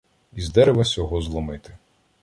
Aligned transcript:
Із 0.33 0.51
дерева 0.53 0.83
сього 0.83 1.21
зломити 1.21 1.73